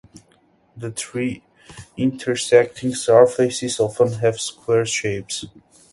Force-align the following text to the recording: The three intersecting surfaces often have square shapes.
The 0.75 0.89
three 0.91 1.43
intersecting 1.95 2.95
surfaces 2.95 3.79
often 3.79 4.13
have 4.13 4.39
square 4.41 4.87
shapes. 4.87 5.45